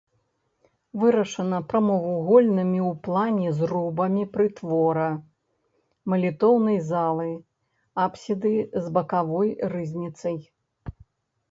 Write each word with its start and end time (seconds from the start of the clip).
Вырашана 1.01 1.57
прамавугольнымі 1.73 2.79
ў 2.85 3.01
плане 3.07 3.47
зрубамі 3.59 4.23
прытвора, 4.39 5.05
малітоўнай 6.15 6.81
залы, 6.91 7.29
апсіды 8.09 8.55
з 8.83 8.99
бакавой 8.99 9.55
рызніцай. 9.79 10.37